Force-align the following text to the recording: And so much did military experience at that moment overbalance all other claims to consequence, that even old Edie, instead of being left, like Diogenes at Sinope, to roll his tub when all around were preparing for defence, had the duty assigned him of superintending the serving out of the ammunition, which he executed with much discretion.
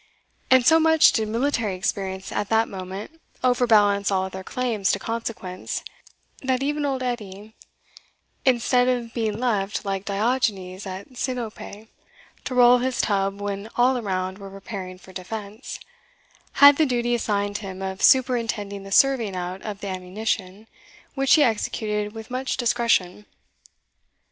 And 0.49 0.65
so 0.65 0.79
much 0.79 1.11
did 1.11 1.27
military 1.27 1.75
experience 1.75 2.31
at 2.31 2.49
that 2.49 2.67
moment 2.67 3.21
overbalance 3.43 4.09
all 4.09 4.23
other 4.23 4.43
claims 4.43 4.91
to 4.93 4.97
consequence, 4.97 5.83
that 6.41 6.63
even 6.63 6.87
old 6.87 7.03
Edie, 7.03 7.53
instead 8.43 8.87
of 8.87 9.13
being 9.13 9.37
left, 9.39 9.85
like 9.85 10.05
Diogenes 10.05 10.87
at 10.87 11.15
Sinope, 11.17 11.87
to 12.45 12.55
roll 12.55 12.79
his 12.79 12.99
tub 12.99 13.39
when 13.39 13.69
all 13.75 13.95
around 13.95 14.39
were 14.39 14.49
preparing 14.49 14.97
for 14.97 15.13
defence, 15.13 15.79
had 16.53 16.77
the 16.77 16.87
duty 16.87 17.13
assigned 17.13 17.59
him 17.59 17.83
of 17.83 18.01
superintending 18.01 18.81
the 18.81 18.91
serving 18.91 19.35
out 19.35 19.61
of 19.61 19.81
the 19.81 19.87
ammunition, 19.89 20.65
which 21.13 21.35
he 21.35 21.43
executed 21.43 22.11
with 22.13 22.31
much 22.31 22.57
discretion. 22.57 23.27